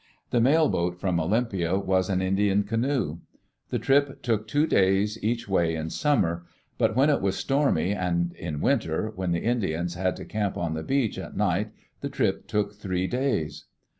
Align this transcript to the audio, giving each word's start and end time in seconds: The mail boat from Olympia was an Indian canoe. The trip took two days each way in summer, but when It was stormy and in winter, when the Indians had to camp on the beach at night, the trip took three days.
The 0.31 0.41
mail 0.41 0.67
boat 0.67 0.99
from 0.99 1.19
Olympia 1.19 1.77
was 1.77 2.09
an 2.09 2.23
Indian 2.23 2.63
canoe. 2.63 3.19
The 3.69 3.77
trip 3.77 4.23
took 4.23 4.47
two 4.47 4.65
days 4.65 5.23
each 5.23 5.47
way 5.47 5.75
in 5.75 5.91
summer, 5.91 6.43
but 6.79 6.95
when 6.95 7.11
It 7.11 7.21
was 7.21 7.35
stormy 7.37 7.91
and 7.93 8.33
in 8.33 8.61
winter, 8.61 9.11
when 9.15 9.31
the 9.31 9.43
Indians 9.43 9.93
had 9.93 10.15
to 10.15 10.25
camp 10.25 10.57
on 10.57 10.73
the 10.73 10.81
beach 10.81 11.19
at 11.19 11.37
night, 11.37 11.69
the 11.99 12.09
trip 12.09 12.47
took 12.47 12.73
three 12.73 13.05
days. 13.05 13.65